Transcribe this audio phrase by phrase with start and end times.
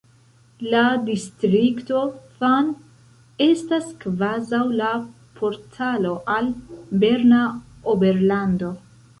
[0.69, 0.79] La
[1.09, 1.99] distrikto
[2.39, 2.71] Thun
[3.47, 4.89] estas kvazaŭ la
[5.43, 6.51] portalo al
[7.05, 7.47] Berna
[7.95, 8.77] Oberlando.